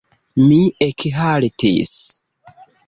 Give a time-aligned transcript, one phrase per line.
[0.45, 1.95] Mi ekhaltis.